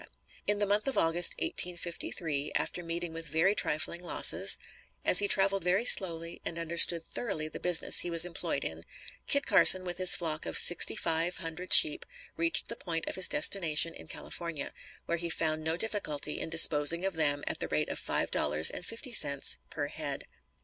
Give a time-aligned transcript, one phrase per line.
[0.47, 4.57] In the month of August, 1853, after meeting with very trifling losses,
[5.05, 8.81] as he traveled very slowly and understood thoroughly the business he was employed in,
[9.27, 13.27] Kit Carson with his flock of sixty five hundred sheep reached the point of his
[13.27, 14.73] destination in California,
[15.05, 18.71] where he found no difficulty in disposing of them at the rate of five dollars
[18.71, 20.25] and fifty cents per head.